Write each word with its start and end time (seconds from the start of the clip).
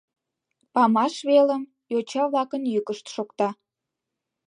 Памаш 0.73 1.15
велым 1.27 1.63
йоча-влакын 1.91 2.63
йӱкышт 2.73 3.05
шокта. 3.15 3.49